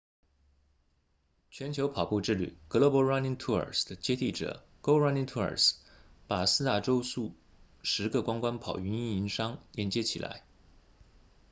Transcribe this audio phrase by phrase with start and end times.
[1.51, 5.75] 全球跑步之旅 global running tours 的接替者 go running tours
[6.25, 7.35] 把四大洲数
[7.83, 10.41] 十个观光跑运营商连接起来